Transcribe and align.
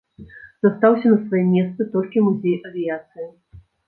Застаўся 0.65 1.11
на 1.11 1.17
сваім 1.25 1.51
месцы 1.55 1.87
толькі 1.97 2.23
музей 2.29 2.57
авіяцыі. 2.71 3.29